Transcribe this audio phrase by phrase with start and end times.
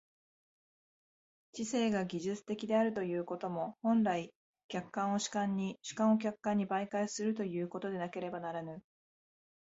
[1.51, 4.33] 知性が技術的であるということも、本来、
[4.67, 8.81] 客観を主観に、主観を客観に媒介するということでなければならぬ。